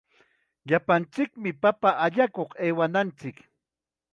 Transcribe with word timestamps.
Llapanchikmi 0.67 1.49
papa 1.63 1.89
allakuq 2.05 2.51
aywananchik. 2.63 3.37